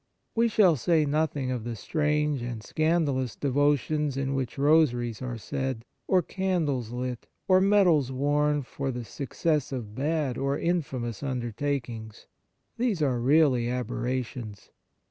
We 0.33 0.47
shall 0.47 0.77
say 0.77 1.05
nothing 1.05 1.51
of 1.51 1.63
the 1.63 1.75
strange 1.75 2.41
and 2.41 2.63
scandalous 2.63 3.35
devotions 3.35 4.17
in 4.17 4.33
which 4.33 4.57
rosaries 4.57 5.21
are 5.21 5.37
said, 5.37 5.85
or 6.07 6.23
candles 6.23 6.89
lit, 6.89 7.27
or 7.47 7.61
medals 7.61 8.11
worn 8.11 8.63
for 8.63 8.89
the 8.89 9.05
success 9.05 9.71
of 9.71 9.93
bad 9.93 10.39
or 10.39 10.57
infamous 10.57 11.21
undertakings; 11.21 12.25
these 12.77 13.03
are 13.03 13.19
really 13.19 13.69
aberrations. 13.69 14.71